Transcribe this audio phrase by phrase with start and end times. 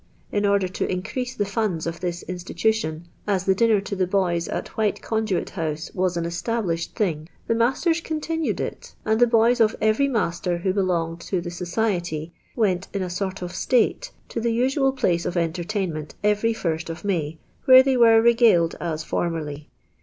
[0.31, 4.47] In urdiT lo increase the funds of this institution, as till' dinner to the boys
[4.47, 8.95] at White Conduit Hou«e was an established thing, the masters continued it.
[9.05, 13.11] and the buys of I'very master who beloni^ed to the .S'M'iety wi nt in a
[13.11, 17.37] sort of ^tate to the usual place of entertainment every Ist of M.iy.
[17.65, 19.67] where they wer»' regaled as fomierly.